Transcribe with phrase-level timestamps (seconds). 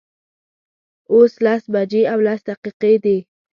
[1.11, 3.17] اوس لس بجې او لس دقیقې دي